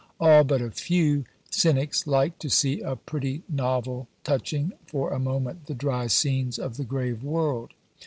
[0.19, 5.67] All but a few cynics like to see a pretty novel touching for a moment
[5.67, 7.75] the dry scenes of the grave world.